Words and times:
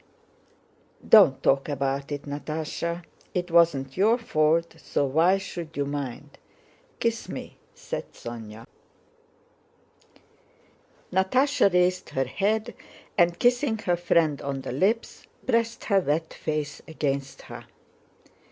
"Don't 1.07 1.43
talk 1.43 1.69
about 1.69 2.11
it, 2.11 2.23
Natásha. 2.23 3.03
It 3.35 3.51
wasn't 3.51 3.95
your 3.95 4.17
fault 4.17 4.73
so 4.79 5.05
why 5.05 5.37
should 5.37 5.77
you 5.77 5.85
mind? 5.85 6.39
Kiss 6.99 7.29
me," 7.29 7.59
said 7.75 8.11
Sónya. 8.13 8.65
Natásha 11.13 11.71
raised 11.71 12.09
her 12.09 12.25
head 12.25 12.73
and, 13.15 13.37
kissing 13.37 13.77
her 13.77 13.95
friend 13.95 14.41
on 14.41 14.61
the 14.61 14.71
lips, 14.71 15.27
pressed 15.45 15.83
her 15.83 15.99
wet 15.99 16.33
face 16.33 16.81
against 16.87 17.43
her. 17.43 17.67